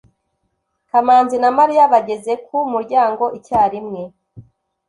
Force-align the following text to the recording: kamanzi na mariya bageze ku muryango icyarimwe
kamanzi 0.89 1.35
na 1.41 1.49
mariya 1.57 1.83
bageze 1.93 2.31
ku 2.45 2.57
muryango 2.73 3.23
icyarimwe 3.37 4.01